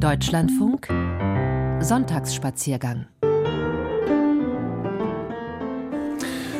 Deutschlandfunk. 0.00 0.88
Sonntagsspaziergang 1.80 3.06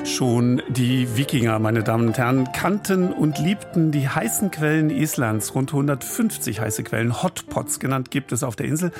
Schon 0.06 0.62
die 0.68 1.16
Wikinger, 1.16 1.58
meine 1.58 1.82
Damen 1.82 2.06
und 2.06 2.16
Herren, 2.16 2.52
kannten 2.52 3.12
und 3.12 3.38
liebten 3.40 3.90
die 3.90 4.08
heißen 4.08 4.52
Quellen 4.52 4.88
Islands. 4.88 5.52
Rund 5.52 5.72
150 5.72 6.60
heiße 6.60 6.84
Quellen, 6.84 7.24
Hotpots 7.24 7.80
genannt, 7.80 8.12
gibt 8.12 8.30
es 8.30 8.44
auf 8.44 8.54
der 8.54 8.66
Insel. 8.66 8.92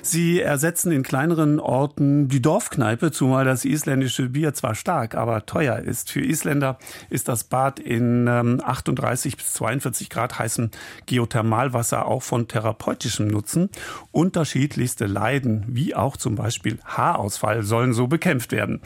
Sie 0.00 0.40
ersetzen 0.40 0.92
in 0.92 1.02
kleineren 1.02 1.60
Orten 1.60 2.28
die 2.28 2.40
Dorfkneipe, 2.40 3.12
zumal 3.12 3.44
das 3.44 3.66
isländische 3.66 4.30
Bier 4.30 4.54
zwar 4.54 4.74
stark, 4.74 5.14
aber 5.14 5.44
teuer 5.44 5.78
ist. 5.78 6.10
Für 6.10 6.24
Isländer 6.24 6.78
ist 7.10 7.28
das 7.28 7.44
Bad 7.44 7.78
in 7.78 8.26
38 8.26 9.34
ähm, 9.34 9.36
bis 9.36 9.52
42 9.52 10.08
Grad 10.08 10.38
heißem 10.38 10.70
Geothermalwasser 11.04 12.06
auch 12.06 12.22
von 12.22 12.48
therapeutischem 12.48 13.28
Nutzen. 13.28 13.68
Unterschiedlichste 14.10 15.04
Leiden, 15.04 15.66
wie 15.68 15.94
auch 15.94 16.16
zum 16.16 16.34
Beispiel 16.34 16.78
Haarausfall, 16.84 17.62
sollen 17.62 17.92
so 17.92 18.06
bekämpft 18.06 18.52
werden. 18.52 18.80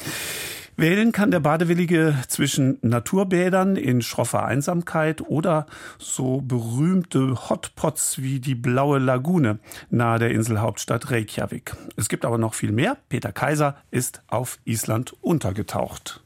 Wählen 0.81 1.13
kann 1.13 1.31
der 1.31 1.41
Badewillige 1.41 2.15
zwischen 2.27 2.79
Naturbädern 2.81 3.77
in 3.77 4.01
schroffer 4.01 4.47
Einsamkeit 4.47 5.21
oder 5.21 5.67
so 5.99 6.41
berühmte 6.41 7.51
Hotpots 7.51 8.23
wie 8.23 8.41
die 8.41 8.55
Blaue 8.55 8.99
Lagune 8.99 9.59
nahe 9.91 10.19
der 10.19 10.31
Inselhauptstadt 10.31 11.11
Reykjavik. 11.11 11.77
Es 11.97 12.09
gibt 12.09 12.25
aber 12.25 12.39
noch 12.39 12.55
viel 12.55 12.73
mehr. 12.73 12.97
Peter 13.11 13.31
Kaiser 13.31 13.77
ist 13.91 14.23
auf 14.29 14.59
Island 14.65 15.15
untergetaucht. 15.21 16.23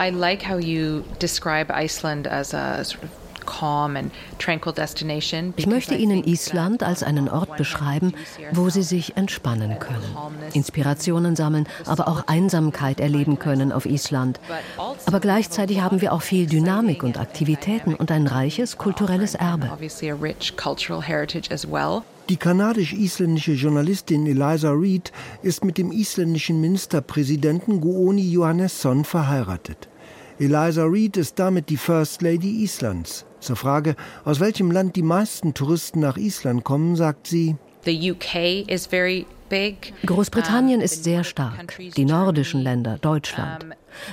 I 0.00 0.08
like 0.08 0.48
how 0.48 0.58
you 0.58 1.02
describe 1.20 1.70
Iceland 1.70 2.26
as 2.26 2.54
a 2.54 2.82
sort 2.82 3.04
of 3.04 3.19
ich 5.56 5.66
möchte 5.66 5.94
Ihnen 5.94 6.24
Island 6.24 6.82
als 6.82 7.02
einen 7.02 7.28
Ort 7.28 7.56
beschreiben, 7.56 8.14
wo 8.52 8.68
Sie 8.70 8.82
sich 8.82 9.16
entspannen 9.16 9.78
können, 9.78 10.16
Inspirationen 10.52 11.36
sammeln, 11.36 11.66
aber 11.86 12.08
auch 12.08 12.26
Einsamkeit 12.26 13.00
erleben 13.00 13.38
können 13.38 13.72
auf 13.72 13.86
Island. 13.86 14.40
Aber 15.06 15.20
gleichzeitig 15.20 15.80
haben 15.80 16.00
wir 16.00 16.12
auch 16.12 16.22
viel 16.22 16.46
Dynamik 16.46 17.02
und 17.02 17.18
Aktivitäten 17.18 17.94
und 17.94 18.10
ein 18.10 18.26
reiches 18.26 18.78
kulturelles 18.78 19.34
Erbe. 19.34 19.70
Die 22.28 22.36
kanadisch-isländische 22.36 23.52
Journalistin 23.52 24.24
Eliza 24.26 24.70
Reid 24.72 25.10
ist 25.42 25.64
mit 25.64 25.78
dem 25.78 25.90
isländischen 25.90 26.60
Ministerpräsidenten 26.60 27.80
Guoni 27.80 28.30
Johannesson 28.30 29.04
verheiratet. 29.04 29.88
Eliza 30.38 30.84
Reid 30.86 31.16
ist 31.16 31.38
damit 31.38 31.68
die 31.68 31.76
First 31.76 32.22
Lady 32.22 32.62
Islands. 32.62 33.26
Zur 33.40 33.56
Frage, 33.56 33.96
aus 34.24 34.40
welchem 34.40 34.70
Land 34.70 34.96
die 34.96 35.02
meisten 35.02 35.54
Touristen 35.54 36.00
nach 36.00 36.16
Island 36.16 36.64
kommen, 36.64 36.96
sagt 36.96 37.26
sie, 37.26 37.56
Großbritannien 40.06 40.80
ist 40.80 41.04
sehr 41.04 41.24
stark, 41.24 41.76
die 41.96 42.04
nordischen 42.04 42.60
Länder, 42.60 42.98
Deutschland. 42.98 43.66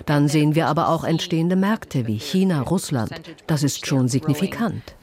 Dann 0.06 0.28
sehen 0.28 0.56
wir 0.56 0.68
aber 0.68 0.90
auch 0.90 1.04
entstehende 1.04 1.56
Märkte 1.56 2.08
wie 2.08 2.18
China, 2.18 2.62
Russland. 2.62 3.12
Das 3.46 3.64
ist 3.64 3.86
schon 3.86 4.08
signifikant. 4.08 4.96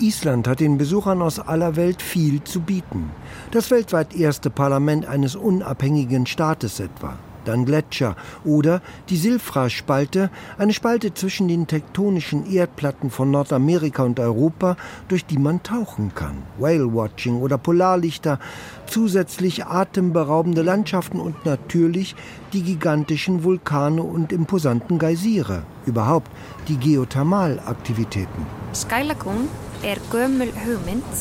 Island 0.00 0.46
hat 0.46 0.60
den 0.60 0.78
Besuchern 0.78 1.22
aus 1.22 1.40
aller 1.40 1.74
Welt 1.74 2.02
viel 2.02 2.44
zu 2.44 2.60
bieten. 2.60 3.10
Das 3.50 3.72
weltweit 3.72 4.14
erste 4.14 4.48
Parlament 4.48 5.06
eines 5.06 5.34
unabhängigen 5.34 6.26
Staates 6.26 6.78
etwa 6.78 7.18
dann 7.44 7.64
Gletscher 7.64 8.16
oder 8.44 8.82
die 9.08 9.16
Silfra-Spalte, 9.16 10.30
eine 10.58 10.72
Spalte 10.72 11.14
zwischen 11.14 11.48
den 11.48 11.66
tektonischen 11.66 12.50
Erdplatten 12.50 13.10
von 13.10 13.30
Nordamerika 13.30 14.02
und 14.02 14.20
Europa, 14.20 14.76
durch 15.08 15.24
die 15.24 15.38
man 15.38 15.62
tauchen 15.62 16.14
kann. 16.14 16.42
Whale-Watching 16.58 17.40
oder 17.40 17.58
Polarlichter, 17.58 18.38
zusätzlich 18.86 19.66
atemberaubende 19.66 20.62
Landschaften 20.62 21.20
und 21.20 21.44
natürlich 21.44 22.14
die 22.52 22.62
gigantischen 22.62 23.44
Vulkane 23.44 24.02
und 24.02 24.32
imposanten 24.32 24.98
Geysire. 24.98 25.62
Überhaupt 25.86 26.30
die 26.68 26.76
Geothermalaktivitäten. 26.76 28.46
Sky 28.74 29.02
Lagoon 29.02 29.48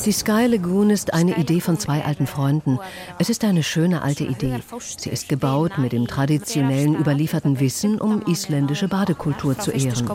die 0.05 0.11
Sky 0.11 0.45
Lagoon 0.47 0.89
ist 0.89 1.13
eine 1.13 1.37
Idee 1.37 1.61
von 1.61 1.77
zwei 1.77 2.03
alten 2.03 2.27
Freunden. 2.27 2.79
Es 3.19 3.29
ist 3.29 3.43
eine 3.43 3.63
schöne 3.63 4.01
alte 4.01 4.23
Idee. 4.23 4.59
Sie 4.97 5.09
ist 5.09 5.29
gebaut 5.29 5.77
mit 5.77 5.91
dem 5.91 6.07
traditionellen 6.07 6.95
überlieferten 6.95 7.59
Wissen, 7.59 8.01
um 8.01 8.21
isländische 8.23 8.87
Badekultur 8.87 9.57
zu 9.57 9.71
ehren 9.71 10.07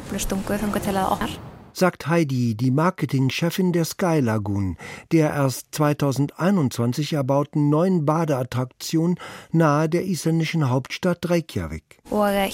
sagt 1.72 2.06
Heidi, 2.06 2.55
die 2.55 2.71
Marketingchefin 2.71 3.72
der 3.72 3.84
Sky 3.84 4.21
Lagoon, 4.21 4.77
der 5.10 5.31
erst 5.31 5.66
2021 5.72 7.15
erbauten 7.15 7.69
neuen 7.69 8.05
Badeattraktion 8.05 9.19
nahe 9.50 9.88
der 9.88 10.05
isländischen 10.05 10.69
Hauptstadt 10.69 11.28
Reykjavik. 11.28 12.00
Wir 12.11 12.50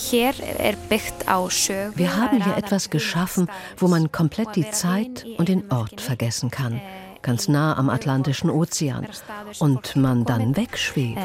haben 2.17 2.45
hier 2.45 2.57
etwas 2.57 2.91
geschaffen, 2.91 3.49
wo 3.77 3.89
man 3.89 4.13
komplett 4.13 4.57
die 4.57 4.71
Zeit 4.71 5.27
und 5.37 5.49
den 5.49 5.71
Ort 5.71 6.01
vergessen 6.01 6.51
kann 6.51 6.81
ganz 7.23 7.49
nah 7.49 7.77
am 7.77 7.91
Atlantischen 7.91 8.49
Ozean 8.49 9.09
und 9.59 9.97
man 9.97 10.25
dann 10.25 10.57
wegschwebt. 10.57 11.19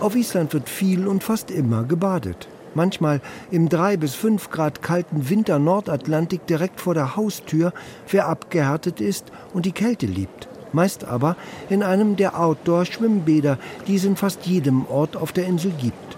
Auf 0.00 0.16
Island 0.16 0.54
wird 0.54 0.70
viel 0.70 1.06
und 1.06 1.22
fast 1.22 1.50
immer 1.50 1.84
gebadet. 1.84 2.48
Manchmal 2.74 3.20
im 3.50 3.68
3 3.68 3.98
bis 3.98 4.14
5 4.14 4.48
Grad 4.48 4.80
kalten 4.80 5.28
Winter 5.28 5.58
Nordatlantik 5.58 6.46
direkt 6.46 6.80
vor 6.80 6.94
der 6.94 7.16
Haustür, 7.16 7.74
wer 8.08 8.26
abgehärtet 8.26 9.02
ist 9.02 9.26
und 9.52 9.66
die 9.66 9.72
Kälte 9.72 10.06
liebt. 10.06 10.48
Meist 10.72 11.04
aber 11.04 11.36
in 11.68 11.82
einem 11.82 12.16
der 12.16 12.40
Outdoor-Schwimmbäder, 12.40 13.58
die 13.86 13.96
es 13.96 14.04
in 14.04 14.16
fast 14.16 14.46
jedem 14.46 14.86
Ort 14.86 15.18
auf 15.18 15.32
der 15.32 15.46
Insel 15.46 15.72
gibt. 15.72 16.16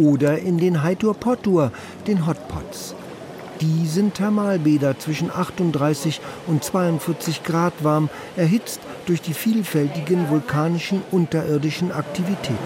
Oder 0.00 0.38
in 0.38 0.58
den 0.58 0.84
Heitur 0.84 1.14
Pottur, 1.14 1.72
den 2.06 2.26
Hotpots. 2.26 2.94
Die 3.60 3.86
sind 3.86 4.14
Thermalbäder 4.14 4.98
zwischen 4.98 5.30
38 5.30 6.20
und 6.46 6.64
42 6.64 7.44
Grad 7.44 7.84
warm, 7.84 8.10
erhitzt 8.36 8.80
durch 9.06 9.22
die 9.22 9.34
vielfältigen 9.34 10.28
vulkanischen 10.28 11.02
unterirdischen 11.10 11.92
Aktivitäten. 11.92 12.58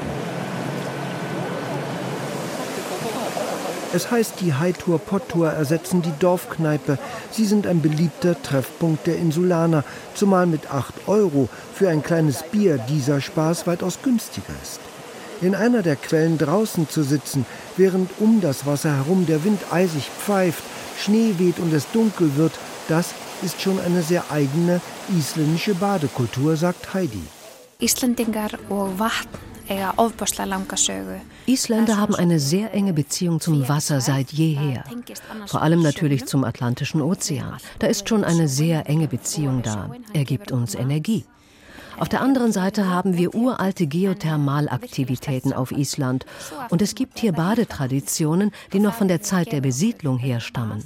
Es 3.95 4.11
heißt, 4.11 4.35
die 4.41 4.53
Hightour 4.53 4.99
Pottour 4.99 5.51
ersetzen 5.51 6.03
die 6.03 6.13
Dorfkneipe. 6.19 6.99
Sie 7.31 7.47
sind 7.47 7.67
ein 7.67 7.81
beliebter 7.81 8.41
Treffpunkt 8.43 9.07
der 9.07 9.17
Insulaner, 9.17 9.83
zumal 10.15 10.47
mit 10.47 10.71
8 10.71 11.09
Euro 11.09 11.49
für 11.75 11.89
ein 11.89 12.03
kleines 12.03 12.43
Bier 12.43 12.77
dieser 12.77 13.23
Spaß 13.23 13.67
weitaus 13.67 14.01
günstiger 14.03 14.53
ist. 14.63 14.81
In 15.41 15.55
einer 15.55 15.83
der 15.83 15.97
Quellen 15.97 16.37
draußen 16.37 16.89
zu 16.89 17.03
sitzen, 17.03 17.47
während 17.77 18.11
um 18.19 18.43
das 18.43 18.67
Wasser 18.67 18.95
herum 18.95 19.25
der 19.25 19.45
Wind 19.45 19.61
eisig 19.71 20.11
pfeift, 20.11 20.63
Schnee 20.99 21.35
weht 21.39 21.59
und 21.59 21.73
es 21.73 21.91
dunkel 21.93 22.37
wird, 22.37 22.53
das 22.89 23.15
ist 23.43 23.61
schon 23.61 23.79
eine 23.81 24.03
sehr 24.03 24.31
eigene 24.31 24.81
isländische 25.17 25.75
Badekultur, 25.75 26.57
sagt 26.57 26.93
Heidi. 26.95 27.23
Isländer 31.47 31.97
haben 31.97 32.15
eine 32.15 32.41
sehr 32.41 32.75
enge 32.75 32.93
Beziehung 32.93 33.41
zum 33.41 33.69
Wasser 33.69 34.01
seit 34.01 34.33
jeher. 34.33 34.85
Vor 35.47 35.63
allem 35.63 35.83
natürlich 35.83 36.25
zum 36.27 36.45
Atlantischen 36.45 37.03
Ozean. 37.03 37.59
Da 37.79 37.87
ist 37.87 38.09
schon 38.09 38.25
eine 38.25 38.49
sehr 38.49 38.89
enge 38.89 39.09
Beziehung 39.09 39.63
da. 39.63 39.91
Er 40.15 40.25
gibt 40.25 40.53
uns 40.53 40.75
Energie. 40.75 41.25
Auf 41.99 42.09
der 42.09 42.21
anderen 42.21 42.53
Seite 42.53 42.89
haben 42.89 43.17
wir 43.17 43.35
uralte 43.35 43.87
Geothermalaktivitäten 43.87 45.53
auf 45.53 45.73
Island. 45.73 46.27
Und 46.71 46.81
es 46.83 46.95
gibt 46.95 47.19
hier 47.19 47.33
Badetraditionen, 47.33 48.53
die 48.73 48.79
noch 48.79 48.95
von 48.95 49.09
der 49.09 49.23
Zeit 49.23 49.53
der 49.53 49.61
Besiedlung 49.61 50.19
herstammen. 50.19 50.85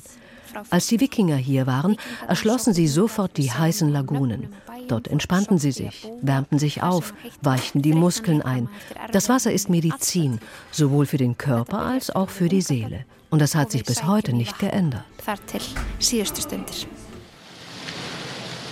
Als 0.70 0.86
die 0.86 1.00
Wikinger 1.00 1.36
hier 1.36 1.66
waren, 1.66 1.96
erschlossen 2.28 2.74
sie 2.74 2.88
sofort 2.88 3.36
die 3.36 3.50
heißen 3.50 3.90
Lagunen. 3.90 4.48
Dort 4.88 5.08
entspannten 5.08 5.58
sie 5.58 5.72
sich, 5.72 6.10
wärmten 6.20 6.58
sich 6.58 6.82
auf, 6.82 7.14
weichten 7.40 7.82
die 7.82 7.94
Muskeln 7.94 8.42
ein. 8.42 8.68
Das 9.12 9.28
Wasser 9.28 9.52
ist 9.52 9.70
Medizin, 9.70 10.40
sowohl 10.70 11.06
für 11.06 11.18
den 11.18 11.38
Körper 11.38 11.78
als 11.78 12.10
auch 12.10 12.28
für 12.28 12.48
die 12.48 12.62
Seele. 12.62 13.04
Und 13.30 13.40
das 13.40 13.54
hat 13.54 13.70
sich 13.70 13.84
bis 13.84 14.04
heute 14.04 14.34
nicht 14.34 14.58
geändert. 14.58 15.04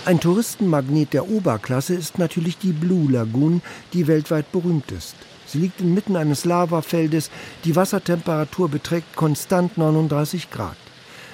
Ein 0.03 0.19
Touristenmagnet 0.19 1.13
der 1.13 1.29
Oberklasse 1.29 1.93
ist 1.93 2.17
natürlich 2.17 2.57
die 2.57 2.71
Blue 2.71 3.11
Lagoon, 3.11 3.61
die 3.93 4.07
weltweit 4.07 4.51
berühmt 4.51 4.91
ist. 4.91 5.13
Sie 5.45 5.59
liegt 5.59 5.79
inmitten 5.79 6.15
eines 6.15 6.43
Lavafeldes, 6.43 7.29
die 7.65 7.75
Wassertemperatur 7.75 8.67
beträgt 8.67 9.15
konstant 9.15 9.77
39 9.77 10.49
Grad. 10.49 10.75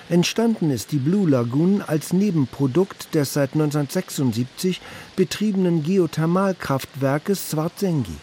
Entstanden 0.09 0.69
ist 0.69 0.91
die 0.91 0.97
Blue 0.97 1.29
Lagoon 1.29 1.81
als 1.81 2.11
Nebenprodukt 2.11 3.15
des 3.15 3.31
seit 3.31 3.53
1976 3.53 4.81
betriebenen 5.15 5.81
Geothermalkraftwerkes 5.83 7.51
Svartsengi. 7.51 8.17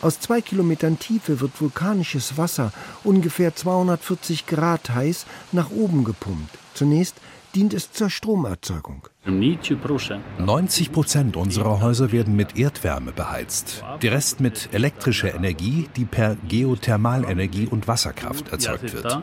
Aus 0.00 0.20
zwei 0.20 0.40
Kilometern 0.40 0.98
Tiefe 0.98 1.40
wird 1.40 1.60
vulkanisches 1.60 2.38
Wasser, 2.38 2.72
ungefähr 3.04 3.54
240 3.54 4.46
Grad 4.46 4.88
heiß, 4.88 5.26
nach 5.52 5.70
oben 5.70 6.04
gepumpt. 6.04 6.56
Zunächst 6.74 7.16
dient 7.56 7.72
es 7.72 7.90
zur 7.90 8.10
Stromerzeugung. 8.10 9.08
90 9.24 10.92
Prozent 10.92 11.36
unserer 11.36 11.80
Häuser 11.80 12.12
werden 12.12 12.36
mit 12.36 12.58
Erdwärme 12.58 13.12
beheizt. 13.12 13.82
Der 14.02 14.12
Rest 14.12 14.40
mit 14.40 14.68
elektrischer 14.72 15.34
Energie, 15.34 15.88
die 15.96 16.04
per 16.04 16.36
Geothermalenergie 16.48 17.66
und 17.66 17.88
Wasserkraft 17.88 18.52
erzeugt 18.52 18.92
wird. 18.92 19.22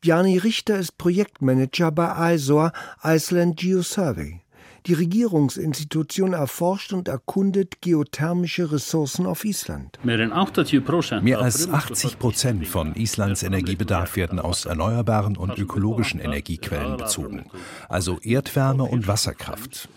Bjarni 0.00 0.38
Richter 0.38 0.78
ist 0.78 0.98
Projektmanager 0.98 1.90
bei 1.90 2.34
ISOR, 2.34 2.70
Iceland 3.02 3.56
Geosurvey. 3.56 4.40
Die 4.86 4.94
Regierungsinstitution 4.94 6.32
erforscht 6.32 6.92
und 6.92 7.08
erkundet 7.08 7.80
geothermische 7.80 8.70
Ressourcen 8.70 9.26
auf 9.26 9.44
Island. 9.44 9.98
Mehr 10.04 11.40
als 11.40 11.68
80 11.68 12.18
Prozent 12.20 12.68
von 12.68 12.94
Islands 12.94 13.42
Energiebedarf 13.42 14.14
werden 14.14 14.38
aus 14.38 14.64
erneuerbaren 14.64 15.36
und 15.36 15.58
ökologischen 15.58 16.20
Energiequellen 16.20 16.98
bezogen, 16.98 17.46
also 17.88 18.20
Erdwärme 18.20 18.84
und 18.84 19.08
Wasserkraft. 19.08 19.88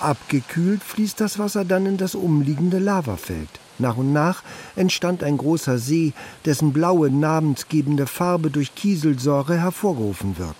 Abgekühlt 0.00 0.82
fließt 0.82 1.20
das 1.20 1.38
Wasser 1.38 1.64
dann 1.64 1.86
in 1.86 1.96
das 1.96 2.16
umliegende 2.16 2.80
Lavafeld. 2.80 3.48
Nach 3.78 3.96
und 3.96 4.12
nach 4.12 4.42
entstand 4.74 5.22
ein 5.22 5.36
großer 5.36 5.78
See, 5.78 6.12
dessen 6.44 6.72
blaue, 6.72 7.08
namensgebende 7.10 8.08
Farbe 8.08 8.50
durch 8.50 8.74
Kieselsäure 8.74 9.56
hervorgerufen 9.56 10.38
wird. 10.38 10.56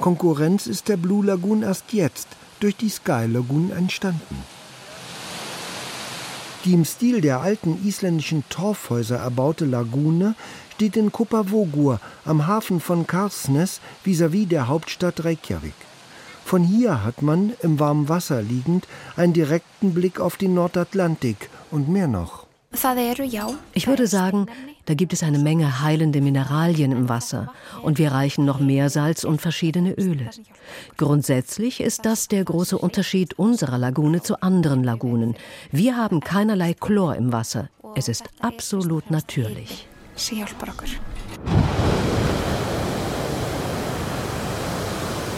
Konkurrenz 0.00 0.68
ist 0.68 0.88
der 0.88 0.96
Blue 0.96 1.24
Lagoon 1.24 1.62
erst 1.62 1.92
jetzt, 1.92 2.28
durch 2.62 2.76
die 2.76 2.88
Sky 2.88 3.26
Lagoon 3.26 3.70
entstanden. 3.70 4.36
Die 6.64 6.74
im 6.74 6.84
Stil 6.84 7.20
der 7.20 7.40
alten 7.40 7.84
isländischen 7.84 8.44
Torfhäuser 8.48 9.16
erbaute 9.16 9.64
Lagune 9.64 10.36
steht 10.74 10.96
in 10.96 11.10
Kopavogur 11.10 12.00
am 12.24 12.46
Hafen 12.46 12.80
von 12.80 13.06
Karsnes 13.06 13.80
vis-à-vis 14.04 14.44
-vis 14.44 14.48
der 14.48 14.68
Hauptstadt 14.68 15.24
Reykjavik. 15.24 15.74
Von 16.44 16.62
hier 16.64 17.04
hat 17.04 17.22
man, 17.22 17.52
im 17.62 17.80
warmen 17.80 18.08
Wasser 18.08 18.42
liegend, 18.42 18.86
einen 19.16 19.32
direkten 19.32 19.94
Blick 19.94 20.20
auf 20.20 20.36
den 20.36 20.54
Nordatlantik 20.54 21.50
und 21.70 21.88
mehr 21.88 22.08
noch. 22.08 22.46
Ich 23.74 23.86
würde 23.86 24.06
sagen, 24.06 24.46
da 24.86 24.94
gibt 24.94 25.12
es 25.12 25.22
eine 25.22 25.38
Menge 25.38 25.80
heilende 25.80 26.20
Mineralien 26.20 26.92
im 26.92 27.08
Wasser 27.08 27.52
und 27.82 27.98
wir 27.98 28.12
reichen 28.12 28.44
noch 28.44 28.58
Meersalz 28.58 29.24
und 29.24 29.40
verschiedene 29.40 29.92
Öle. 29.92 30.30
Grundsätzlich 30.96 31.80
ist 31.80 32.04
das 32.04 32.28
der 32.28 32.44
große 32.44 32.76
Unterschied 32.76 33.38
unserer 33.38 33.78
Lagune 33.78 34.22
zu 34.22 34.42
anderen 34.42 34.82
Lagunen. 34.82 35.36
Wir 35.70 35.96
haben 35.96 36.20
keinerlei 36.20 36.74
Chlor 36.74 37.14
im 37.16 37.32
Wasser. 37.32 37.68
Es 37.94 38.08
ist 38.08 38.24
absolut 38.40 39.10
natürlich. 39.10 39.86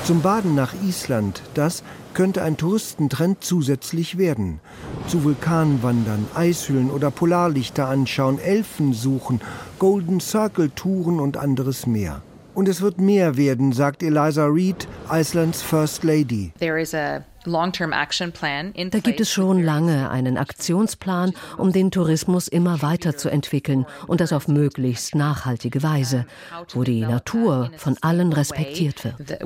Zum 0.05 0.21
Baden 0.21 0.55
nach 0.55 0.75
Island, 0.83 1.43
das 1.55 1.83
könnte 2.13 2.43
ein 2.43 2.57
Touristentrend 2.57 3.43
zusätzlich 3.43 4.19
werden. 4.19 4.61
Zu 5.07 5.23
Vulkanen 5.23 5.83
wandern, 5.83 6.27
Eishöhlen 6.35 6.91
oder 6.91 7.11
Polarlichter 7.11 7.89
anschauen, 7.89 8.39
Elfen 8.39 8.93
suchen, 8.95 9.41
Golden 9.79 10.19
Circle 10.19 10.71
Touren 10.71 11.21
und 11.21 11.37
anderes 11.37 11.87
mehr. 11.87 12.23
Und 12.55 12.69
es 12.69 12.81
wird 12.81 12.99
mehr 12.99 13.37
werden, 13.37 13.73
sagt 13.73 14.03
Eliza 14.03 14.47
Reid, 14.49 14.89
Icelands 15.11 15.61
First 15.61 16.05
Lady. 16.05 16.53
There 16.59 16.81
is 16.81 16.95
a 16.95 17.25
da 17.47 18.99
gibt 19.01 19.21
es 19.21 19.31
schon 19.31 19.63
lange 19.63 20.11
einen 20.11 20.39
Aktionsplan, 20.39 21.35
um 21.59 21.73
den 21.73 21.91
Tourismus 21.91 22.49
immer 22.49 22.81
weiter 22.81 23.17
zu 23.17 23.29
entwickeln 23.29 23.85
und 24.07 24.21
das 24.21 24.33
auf 24.33 24.49
möglichst 24.49 25.15
nachhaltige 25.15 25.83
Weise, 25.83 26.25
wo 26.73 26.85
die 26.85 27.03
Natur 27.03 27.71
von 27.77 27.99
allen 28.01 28.33
respektiert 28.33 29.05
wird. 29.05 29.43